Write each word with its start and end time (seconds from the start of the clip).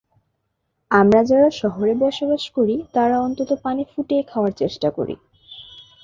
আমরা 0.91 1.21
যারা 1.23 1.49
শহরে 1.51 1.93
বসবাস 1.95 2.43
করি 2.49 2.75
তারা 2.93 3.15
অন্তত 3.19 3.49
পানি 3.63 3.83
ফুটিয়ে 3.91 4.23
খাওয়ার 4.23 4.53
চেষ্টা 4.53 4.89
করি। 4.91 5.15